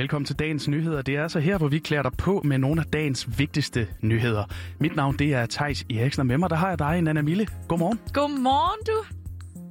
[0.00, 1.02] Velkommen til dagens nyheder.
[1.02, 4.44] Det er altså her, hvor vi klæder dig på med nogle af dagens vigtigste nyheder.
[4.78, 7.46] Mit navn det er Tejs Eriksen, og med mig der har jeg dig, Nana Mille.
[7.68, 8.00] Godmorgen.
[8.14, 9.16] Godmorgen, du.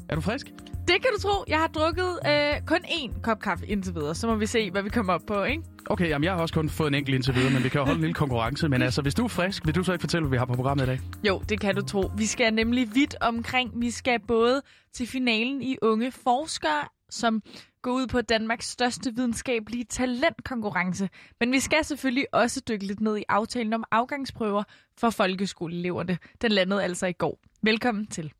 [0.09, 0.48] Er du frisk?
[0.88, 1.44] Det kan du tro.
[1.48, 4.16] Jeg har drukket øh, kun én kop kaffe indtil videre.
[4.16, 5.63] Så må vi se, hvad vi kommer op på, ikke?
[5.86, 7.86] Okay, jamen jeg har også kun fået en enkelt indtil videre, men vi kan jo
[7.86, 8.70] holde en lille konkurrence.
[8.70, 10.54] Men altså, hvis du er frisk, vil du så ikke fortælle, hvad vi har på
[10.54, 11.00] programmet i dag?
[11.27, 12.11] Jo, det kan du tro.
[12.17, 13.72] Vi skal nemlig vidt omkring.
[13.81, 14.61] Vi skal både
[14.94, 17.41] til finalen i Unge Forskere, som
[17.81, 21.09] går ud på Danmarks største videnskabelige talentkonkurrence.
[21.39, 24.63] Men vi skal selvfølgelig også dykke lidt ned i aftalen om afgangsprøver
[24.97, 26.17] for folkeskoleeleverne.
[26.41, 27.39] Den landede altså i går.
[27.61, 28.33] Velkommen til.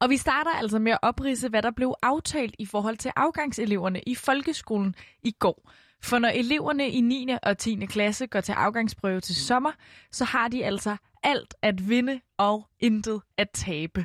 [0.00, 4.00] Og vi starter altså med at oprise, hvad der blev aftalt i forhold til afgangseleverne
[4.06, 5.70] i folkeskolen i går.
[6.02, 7.28] For når eleverne i 9.
[7.42, 7.86] og 10.
[7.86, 9.72] klasse går til afgangsprøve til sommer,
[10.10, 14.04] så har de altså alt at vinde og intet at tabe.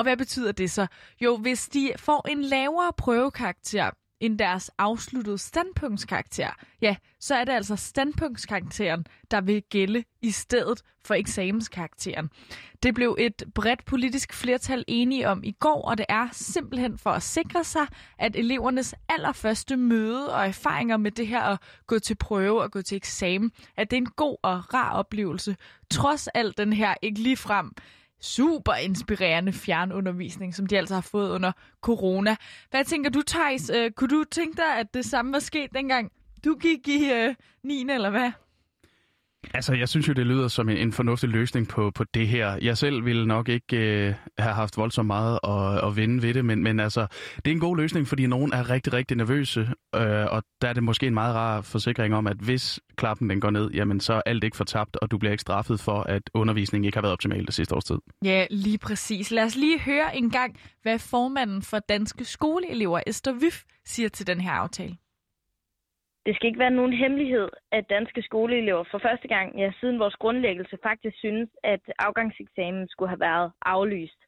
[0.00, 0.86] Og hvad betyder det så?
[1.20, 6.48] Jo, hvis de får en lavere prøvekarakter end deres afsluttede standpunktskarakter,
[6.80, 12.30] ja, så er det altså standpunktskarakteren, der vil gælde i stedet for eksamenskarakteren.
[12.82, 17.10] Det blev et bredt politisk flertal enige om i går, og det er simpelthen for
[17.10, 17.86] at sikre sig,
[18.18, 22.82] at elevernes allerførste møde og erfaringer med det her at gå til prøve og gå
[22.82, 25.56] til eksamen, at det er en god og rar oplevelse,
[25.90, 27.72] trods alt den her ikke ligefrem
[28.20, 32.36] super inspirerende fjernundervisning, som de altså har fået under corona.
[32.70, 33.70] Hvad tænker du, Thijs?
[33.70, 36.12] Uh, kunne du tænke dig, at det samme var sket dengang
[36.44, 37.86] du gik i øh, uh, 9.
[37.90, 38.30] eller hvad?
[39.54, 42.58] Altså, jeg synes jo, det lyder som en, en fornuftig løsning på, på det her.
[42.62, 46.44] Jeg selv ville nok ikke øh, have haft voldsomt meget at, at vinde ved det,
[46.44, 49.60] men, men altså, det er en god løsning, fordi nogen er rigtig, rigtig nervøse,
[49.94, 53.40] øh, og der er det måske en meget rar forsikring om, at hvis klappen den
[53.40, 56.22] går ned, jamen så er alt ikke fortabt, og du bliver ikke straffet for, at
[56.34, 57.98] undervisningen ikke har været optimal det sidste års tid.
[58.24, 59.30] Ja, lige præcis.
[59.30, 64.26] Lad os lige høre en gang, hvad formanden for Danske Skoleelever, Esther Wyf, siger til
[64.26, 64.96] den her aftale.
[66.26, 70.14] Det skal ikke være nogen hemmelighed, at danske skoleelever for første gang ja, siden vores
[70.14, 74.20] grundlæggelse faktisk synes, at afgangseksamen skulle have været aflyst.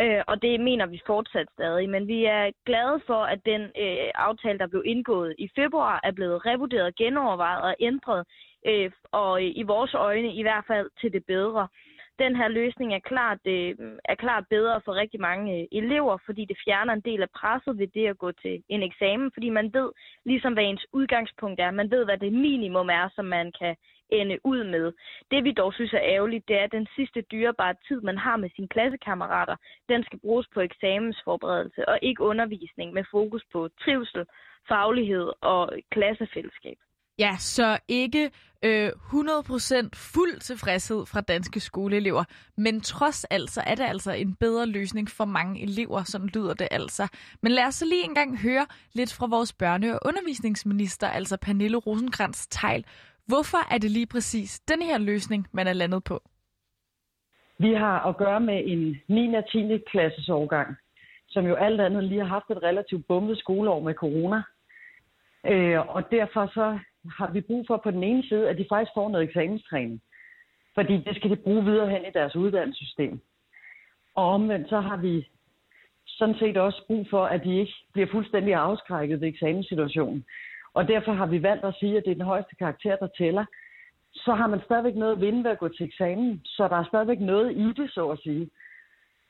[0.00, 1.88] Øh, og det mener vi fortsat stadig.
[1.90, 6.12] Men vi er glade for, at den øh, aftale, der blev indgået i februar, er
[6.12, 8.26] blevet revurderet, genovervejet og ændret.
[8.66, 11.68] Øh, og øh, i vores øjne i hvert fald til det bedre
[12.18, 13.74] den her løsning er klart, øh,
[14.04, 17.78] er klart bedre for rigtig mange øh, elever, fordi det fjerner en del af presset
[17.78, 19.90] ved det at gå til en eksamen, fordi man ved
[20.24, 21.70] ligesom, hvad ens udgangspunkt er.
[21.70, 23.76] Man ved, hvad det minimum er, som man kan
[24.20, 24.92] ende ud med.
[25.30, 28.36] Det vi dog synes er ærgerligt, det er, at den sidste dyrebare tid, man har
[28.36, 29.56] med sine klassekammerater,
[29.88, 34.24] den skal bruges på eksamensforberedelse og ikke undervisning med fokus på trivsel,
[34.68, 36.78] faglighed og klassefællesskab.
[37.18, 38.30] Ja, så ikke
[38.64, 42.24] øh, 100% fuld tilfredshed fra danske skoleelever,
[42.56, 46.54] men trods alt så er det altså en bedre løsning for mange elever, sådan lyder
[46.54, 47.08] det altså.
[47.42, 51.76] Men lad os så lige engang høre lidt fra vores børne- og undervisningsminister, altså Pernille
[51.76, 52.84] rosenkrantz teil
[53.26, 56.22] Hvorfor er det lige præcis den her løsning, man er landet på?
[57.58, 59.34] Vi har at gøre med en 9.
[59.34, 59.78] og 10.
[59.90, 60.76] klasses årgang,
[61.28, 64.42] som jo alt andet lige har haft et relativt bumlet skoleår med corona.
[65.46, 66.78] Øh, og derfor så
[67.18, 70.02] har vi brug for på den ene side, at de faktisk får noget eksamenstræning.
[70.74, 73.20] Fordi det skal de bruge videre hen i deres uddannelsessystem.
[74.14, 75.28] Og omvendt så har vi
[76.06, 80.24] sådan set også brug for, at de ikke bliver fuldstændig afskrækket ved eksamenssituationen.
[80.74, 83.44] Og derfor har vi valgt at sige, at det er den højeste karakter, der tæller.
[84.14, 86.84] Så har man stadigvæk noget at vinde ved at gå til eksamen, så der er
[86.84, 88.50] stadigvæk noget i det, så at sige.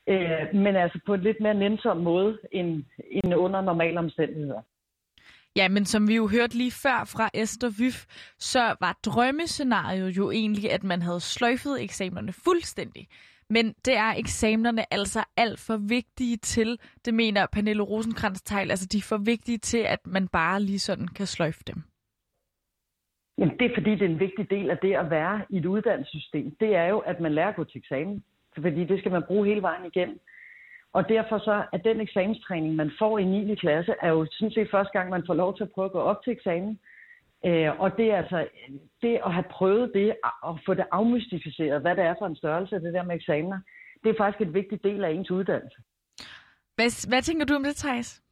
[0.06, 4.62] Øh, men altså på en lidt mere nænsom måde end, end under normale omstændigheder.
[5.56, 8.04] Ja, men som vi jo hørte lige før fra Esther Vyf,
[8.38, 13.08] så var drømmescenariet jo egentlig, at man havde sløjfet eksamenerne fuldstændig.
[13.50, 18.86] Men det er eksamenerne altså alt for vigtige til, det mener Pernille rosenkrantz teil altså
[18.92, 21.82] de er for vigtige til, at man bare lige sådan kan sløjfe dem.
[23.38, 25.66] Jamen, det er fordi, det er en vigtig del af det at være i et
[25.66, 26.56] uddannelsessystem.
[26.60, 28.24] Det er jo, at man lærer at gå til eksamen.
[28.54, 30.18] Fordi det skal man bruge hele vejen igennem.
[30.92, 33.54] Og derfor så, at den eksamenstræning, man får i 9.
[33.54, 35.98] klasse, er jo sådan set første gang, man får lov til at prøve at gå
[35.98, 36.78] op til eksamen.
[37.46, 38.48] Øh, og det er altså
[39.02, 42.76] det at have prøvet det, og få det afmystificeret, hvad det er for en størrelse,
[42.76, 43.60] det der med eksamener,
[44.04, 45.78] det er faktisk en vigtig del af ens uddannelse.
[46.76, 48.22] Hvad, hvad tænker du om det, Thijs?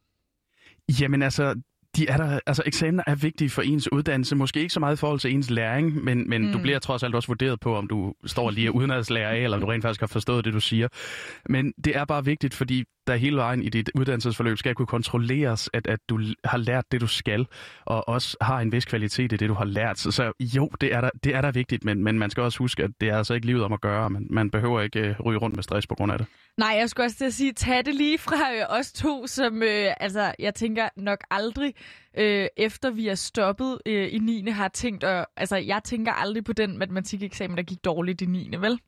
[1.01, 1.61] Jamen altså,
[1.95, 4.99] de er der, altså eksamener er vigtige for ens uddannelse, måske ikke så meget i
[4.99, 6.51] forhold til ens læring, men, men mm.
[6.51, 9.61] du bliver trods alt også vurderet på, om du står lige udenadslærer af, eller om
[9.61, 10.87] du rent faktisk har forstået det, du siger.
[11.49, 15.69] Men det er bare vigtigt, fordi der hele vejen i dit uddannelsesforløb skal kunne kontrolleres,
[15.73, 17.47] at, at du har lært det, du skal,
[17.85, 19.99] og også har en vis kvalitet i det, du har lært.
[19.99, 22.59] Så, så jo, det er, der, det er der vigtigt, men, men man skal også
[22.59, 24.09] huske, at det er altså ikke livet om at gøre.
[24.09, 26.27] Man, man behøver ikke uh, ryge rundt med stress på grund af det.
[26.57, 29.63] Nej, jeg skulle også til at sige, tag det lige fra øh, os to, som
[29.63, 31.73] øh, altså, jeg tænker nok aldrig,
[32.17, 34.49] øh, efter vi er stoppet øh, i 9.
[34.49, 38.49] har tænkt, og, altså jeg tænker aldrig på den matematikeksamen, der gik dårligt i 9.
[38.59, 38.79] vel?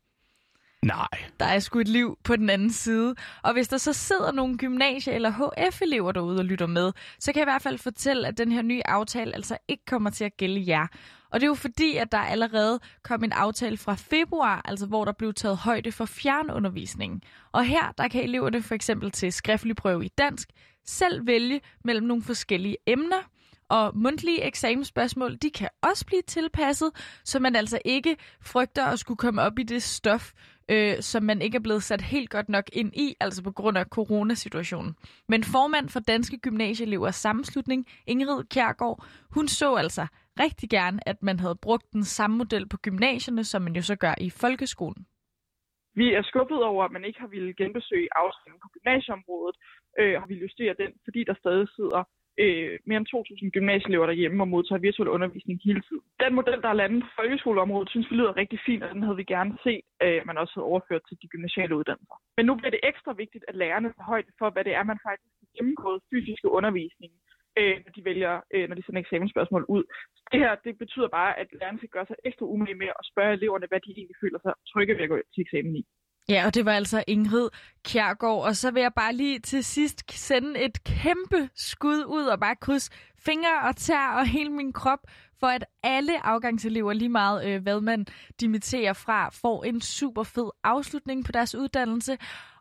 [0.83, 1.07] Nej.
[1.39, 3.15] Der er sgu et liv på den anden side.
[3.41, 7.39] Og hvis der så sidder nogle gymnasie- eller HF-elever derude og lytter med, så kan
[7.39, 10.37] jeg i hvert fald fortælle, at den her nye aftale altså ikke kommer til at
[10.37, 10.87] gælde jer.
[11.31, 15.05] Og det er jo fordi, at der allerede kom en aftale fra februar, altså hvor
[15.05, 17.21] der blev taget højde for fjernundervisningen.
[17.51, 20.49] Og her, der kan eleverne for eksempel til skriftlig prøve i dansk
[20.85, 23.29] selv vælge mellem nogle forskellige emner,
[23.69, 26.91] og mundtlige eksamensspørgsmål, de kan også blive tilpasset,
[27.25, 30.31] så man altså ikke frygter at skulle komme op i det stof,
[30.71, 33.77] øh, som man ikke er blevet sat helt godt nok ind i, altså på grund
[33.77, 34.95] af coronasituationen.
[35.29, 39.05] Men formand for Danske Gymnasieelevers Sammenslutning, Ingrid Kjærgaard,
[39.35, 40.07] hun så altså
[40.39, 43.95] rigtig gerne, at man havde brugt den samme model på gymnasierne, som man jo så
[43.95, 45.05] gør i folkeskolen.
[45.95, 49.55] Vi er skuffet over, at man ikke har ville genbesøge aftalen på gymnasieområdet,
[49.99, 52.03] øh, og vil justere den, fordi der stadig sidder
[52.37, 56.03] øh, mere end 2.000 gymnasieelever derhjemme og modtager virtuel undervisning hele tiden.
[56.23, 59.19] Den model, der er landet på folkeskoleområdet, synes vi lyder rigtig fint, og den havde
[59.21, 62.17] vi gerne set, øh, man også havde overført til de gymnasiale uddannelser.
[62.37, 64.99] Men nu bliver det ekstra vigtigt, at lærerne tager højde for, hvad det er, man
[65.07, 67.11] faktisk har gennemgået fysiske undervisning,
[67.59, 69.83] øh, når de vælger, øh, når de sender eksamensspørgsmål ud.
[70.31, 73.33] Det her, det betyder bare, at lærerne skal gøre sig ekstra umage med at spørge
[73.33, 75.83] eleverne, hvad de egentlig føler sig trygge ved at gå til eksamen i.
[76.29, 77.49] Ja, og det var altså Ingrid
[77.83, 78.43] Kjærgaard.
[78.43, 82.55] Og så vil jeg bare lige til sidst sende et kæmpe skud ud og bare
[82.55, 84.99] krydse fingre og tær og hele min krop,
[85.39, 88.05] for at alle afgangselever, lige meget øh, hvad man
[88.41, 92.17] dimitterer fra, får en super fed afslutning på deres uddannelse.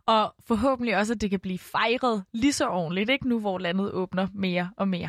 [0.07, 3.93] Og forhåbentlig også, at det kan blive fejret lige så ordentligt, ikke nu hvor landet
[3.93, 5.09] åbner mere og mere.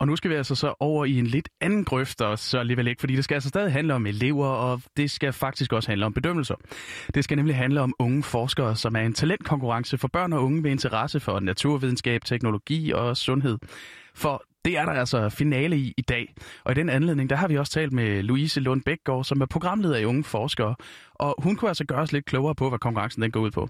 [0.00, 2.88] Og nu skal vi altså så over i en lidt anden grøft, og så alligevel
[2.88, 6.06] ikke, fordi det skal altså stadig handle om elever, og det skal faktisk også handle
[6.06, 6.54] om bedømmelser.
[7.14, 10.62] Det skal nemlig handle om unge forskere, som er en talentkonkurrence for børn og unge
[10.62, 13.58] med interesse for naturvidenskab, teknologi og sundhed.
[14.14, 16.34] For det er der altså finale i i dag.
[16.64, 19.46] Og i den anledning, der har vi også talt med Louise Lund Bækgaard, som er
[19.46, 20.74] programleder i Unge Forskere.
[21.14, 23.68] Og hun kunne altså gøre os lidt klogere på, hvad konkurrencen den går ud på.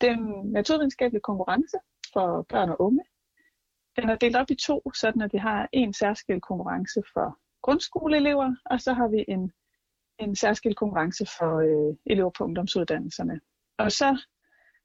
[0.00, 0.18] Den
[0.52, 1.76] naturvidenskabelige konkurrence
[2.12, 3.00] for børn og unge
[3.96, 8.54] den er delt op i to, sådan at vi har en særskilt konkurrence for grundskoleelever,
[8.66, 9.52] og så har vi en,
[10.18, 13.40] en særskilt konkurrence for øh, elever på ungdomsuddannelserne.
[13.78, 14.18] Og så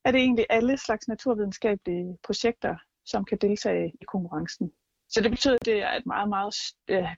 [0.05, 2.75] er det egentlig alle slags naturvidenskabelige projekter,
[3.05, 4.71] som kan deltage i konkurrencen.
[5.11, 6.53] Så det betyder, at det er et meget, meget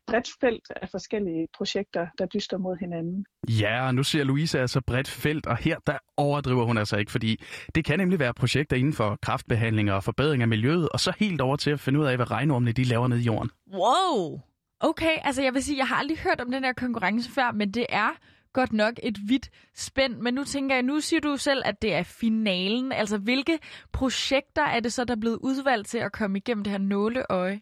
[0.07, 3.25] bredt felt af forskellige projekter, der dyster mod hinanden.
[3.50, 7.12] Ja, og nu ser Louise altså bredt felt, og her der overdriver hun altså ikke,
[7.12, 7.44] fordi
[7.75, 11.42] det kan nemlig være projekter inden for kraftbehandling og forbedring af miljøet, og så helt
[11.42, 13.51] over til at finde ud af, hvad regnormene de laver ned i jorden.
[13.74, 14.42] Wow!
[14.80, 17.72] Okay, altså jeg vil sige, jeg har aldrig hørt om den her konkurrence før, men
[17.72, 18.10] det er
[18.54, 20.18] godt nok et vidt spænd.
[20.18, 22.92] Men nu tænker jeg, nu siger du selv, at det er finalen.
[22.92, 23.60] Altså hvilke
[23.92, 27.62] projekter er det så, der er blevet udvalgt til at komme igennem det her nåleøje?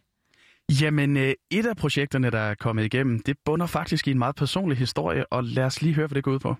[0.80, 4.36] Jamen, øh, et af projekterne, der er kommet igennem, det bunder faktisk i en meget
[4.36, 6.54] personlig historie, og lad os lige høre, hvad det går ud på.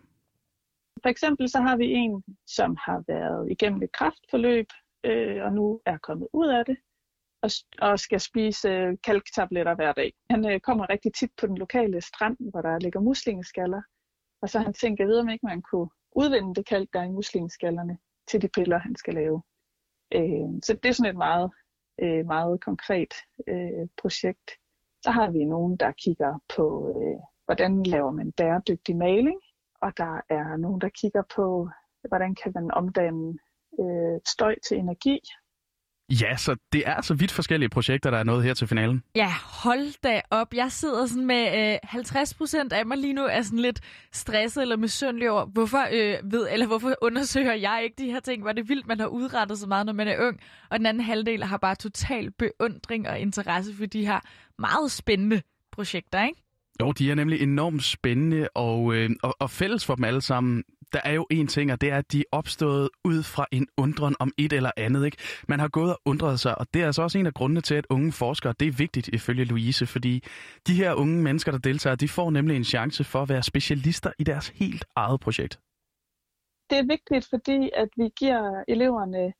[1.02, 4.66] For eksempel så har vi en, som har været igennem et kraftforløb,
[5.04, 6.76] øh, og nu er kommet ud af det,
[7.42, 10.12] og, og skal spise øh, kalktabletter hver dag.
[10.30, 13.82] Han øh, kommer rigtig tit på den lokale strand, hvor der ligger muslingeskaller,
[14.42, 17.00] og så har han tænkt, jeg ved, om ikke man kunne udvinde det kalk, der
[17.00, 19.42] er i muslingeskallerne, til de piller, han skal lave.
[20.14, 21.50] Øh, så det er sådan et meget
[21.98, 23.14] øh, meget konkret
[23.48, 24.50] øh, projekt.
[25.02, 29.40] Så har vi nogen, der kigger på, øh, hvordan laver man bæredygtig maling,
[29.80, 31.68] og der er nogen, der kigger på,
[32.08, 33.38] hvordan kan man omdanne
[33.80, 35.20] øh, støj til energi,
[36.10, 39.02] Ja, så det er altså vidt forskellige projekter, der er nået her til finalen.
[39.16, 40.54] Ja, hold da op.
[40.54, 43.80] Jeg sidder sådan med øh, 50 procent af mig lige nu er sådan lidt
[44.12, 48.44] stresset eller misundelig over, hvorfor, øh, ved, eller hvorfor undersøger jeg ikke de her ting?
[48.44, 50.40] Var det vildt, man har udrettet så meget, når man er ung?
[50.70, 54.20] Og den anden halvdel har bare total beundring og interesse for de her
[54.58, 55.42] meget spændende
[55.72, 56.42] projekter, ikke?
[56.80, 60.64] Jo, de er nemlig enormt spændende, og, øh, og, og fælles for dem alle sammen,
[60.92, 63.66] der er jo en ting, og det er, at de er opstået ud fra en
[63.76, 65.04] undren om et eller andet.
[65.04, 65.16] Ikke?
[65.48, 67.74] Man har gået og undret sig, og det er altså også en af grundene til,
[67.74, 70.24] at unge forskere, det er vigtigt ifølge Louise, fordi
[70.66, 74.12] de her unge mennesker, der deltager, de får nemlig en chance for at være specialister
[74.18, 75.60] i deres helt eget projekt.
[76.70, 79.32] Det er vigtigt, fordi at vi giver eleverne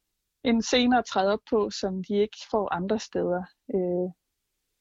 [0.45, 3.43] en senere træde op på, som de ikke får andre steder.
[3.75, 4.22] Øh,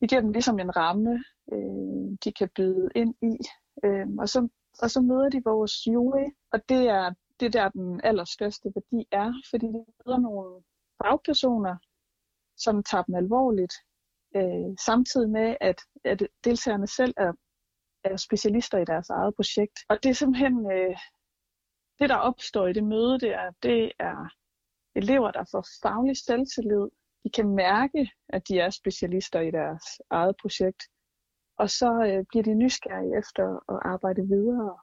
[0.02, 3.38] vi giver dem ligesom en ramme, øh, de kan byde ind i,
[3.86, 4.48] øh, og så
[4.82, 9.34] og så møder de vores jury, og det er det der den allerstørste værdi er,
[9.50, 10.64] fordi de møder nogle
[11.04, 11.76] fagpersoner,
[12.58, 13.74] som tager dem alvorligt,
[14.36, 17.32] øh, samtidig med, at, at deltagerne selv er
[18.04, 19.80] er specialister i deres eget projekt.
[19.90, 20.96] Og det er simpelthen, øh,
[22.00, 24.30] det der opstår i det møde der, det er
[24.96, 26.88] elever, der får faglig selvtillid.
[27.24, 30.82] De kan mærke, at de er specialister i deres eget projekt.
[31.58, 34.78] Og så øh, bliver de nysgerrige efter at arbejde videre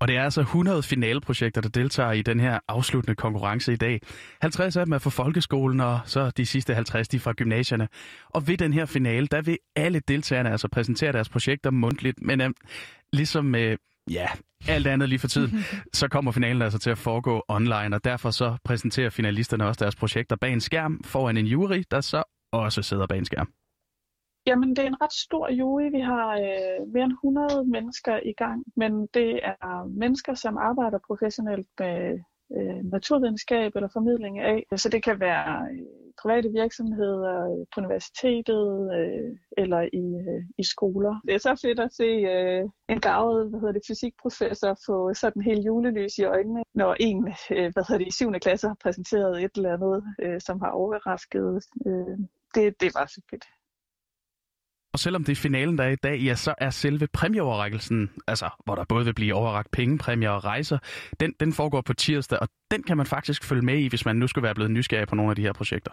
[0.00, 4.00] og det er altså 100 finaleprojekter, der deltager i den her afsluttende konkurrence i dag.
[4.40, 7.88] 50 af dem er fra folkeskolen, og så de sidste 50 de fra gymnasierne.
[8.28, 12.22] Og ved den her finale, der vil alle deltagerne altså præsentere deres projekter mundtligt.
[12.22, 12.50] Men øh,
[13.12, 13.76] ligesom øh,
[14.10, 14.28] ja,
[14.68, 15.50] alt andet lige for tiden,
[16.00, 19.96] så kommer finalen altså til at foregå online, og derfor så præsenterer finalisterne også deres
[19.96, 22.22] projekter bag en skærm foran en jury, der så
[22.52, 23.52] også sidder bag en skærm.
[24.46, 25.90] Jamen, det er en ret stor jury.
[25.90, 30.98] Vi har øh, mere end 100 mennesker i gang, men det er mennesker, som arbejder
[31.06, 32.20] professionelt med
[32.56, 34.66] øh, naturvidenskab eller formidling af.
[34.76, 35.86] Så det kan være øh,
[36.22, 41.20] private virksomheder øh, på universitetet øh, eller i, øh, i skoler.
[41.26, 45.42] Det er så fedt at se øh, en gavet hvad hedder det, fysikprofessor få sådan
[45.42, 48.32] helt julelys i øjnene, når en øh, hvad hedder det, i 7.
[48.32, 51.64] klasse har præsenteret et eller andet, øh, som har overrasket.
[51.86, 52.18] Øh,
[52.54, 53.44] det, det var så fedt.
[54.96, 58.50] Og selvom det er finalen, der er i dag, ja, så er selve præmieoverrækkelsen, altså
[58.64, 60.78] hvor der både vil blive overragt penge, præmier og rejser,
[61.20, 64.16] den, den foregår på tirsdag, og den kan man faktisk følge med i, hvis man
[64.16, 65.90] nu skulle være blevet nysgerrig på nogle af de her projekter.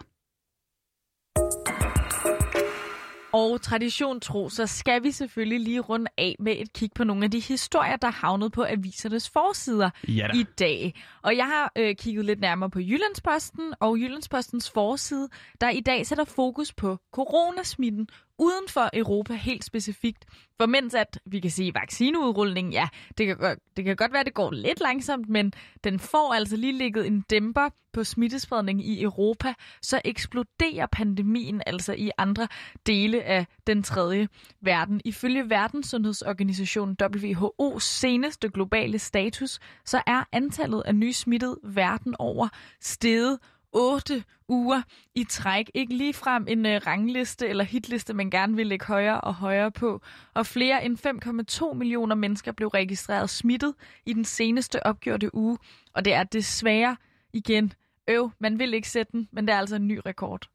[3.34, 7.24] Og tradition tro, så skal vi selvfølgelig lige runde af med et kig på nogle
[7.24, 10.94] af de historier, der havnet på avisernes forsider ja i dag.
[11.22, 15.28] Og jeg har øh, kigget lidt nærmere på Jyllandsposten og Jyllandspostens forside,
[15.60, 20.24] der i dag sætter fokus på coronasmitten uden for Europa helt specifikt.
[20.60, 22.88] For mens at vi kan sige vaccineudrulningen, ja,
[23.18, 25.52] det kan, det kan godt være, at det går lidt langsomt, men
[25.84, 31.92] den får altså lige ligget en dæmper på smittespredning i Europa, så eksploderer pandemien altså
[31.92, 32.48] i andre
[32.86, 34.28] dele af den tredje
[34.60, 35.00] verden.
[35.04, 42.48] Ifølge Verdenssundhedsorganisationen WHO's seneste globale status, så er antallet af nye smittede verden over
[42.80, 43.38] steget
[43.74, 44.82] otte uger
[45.14, 45.70] i træk.
[45.74, 49.70] Ikke lige frem en uh, rangliste eller hitliste, man gerne vil lægge højere og højere
[49.70, 50.00] på.
[50.34, 53.74] Og flere end 5,2 millioner mennesker blev registreret smittet
[54.06, 55.58] i den seneste opgjorte uge.
[55.94, 56.96] Og det er desværre
[57.32, 57.72] igen
[58.08, 58.30] øv.
[58.38, 60.48] Man vil ikke sætte den, men det er altså en ny rekord.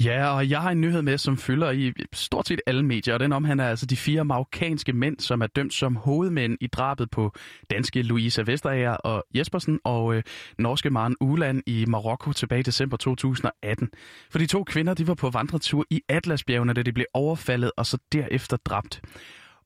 [0.00, 3.20] Ja, og jeg har en nyhed med, som fylder i stort set alle medier, og
[3.20, 7.32] den omhandler altså de fire marokkanske mænd, som er dømt som hovedmænd i drabet på
[7.70, 10.22] danske Louisa Vesterager og Jespersen og øh,
[10.58, 13.88] norske Maren Uland i Marokko tilbage i december 2018.
[14.30, 17.86] For de to kvinder, de var på vandretur i Atlasbjergene, da de blev overfaldet og
[17.86, 19.02] så derefter dræbt.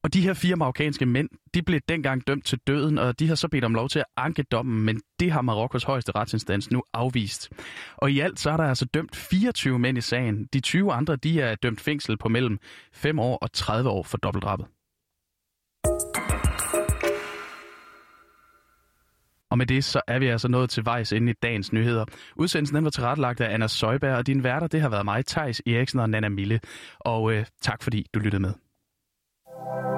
[0.04, 3.34] Og de her fire marokkanske mænd, de blev dengang dømt til døden, og de har
[3.34, 6.82] så bedt om lov til at anke dommen, men det har Marokkos højeste retsinstans nu
[6.92, 7.50] afvist.
[7.96, 10.48] Og i alt så er der altså dømt 24 mænd i sagen.
[10.52, 12.58] De 20 andre, de er dømt fængsel på mellem
[12.92, 14.66] 5 år og 30 år for dobbeltdrabet.
[19.50, 22.04] Og med det, så er vi altså nået til vejs inde i dagens nyheder.
[22.36, 25.62] Udsendelsen den var tilrettelagt af Anna Søjberg, og din værter, det har været mig, Tejs
[25.66, 26.60] Eriksen og Nana Mille.
[26.98, 28.67] Og øh, tak fordi du lyttede med.
[29.66, 29.97] you